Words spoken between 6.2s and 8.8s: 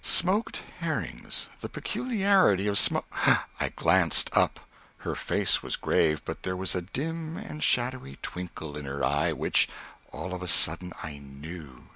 but there was a dim and shadowy twinkle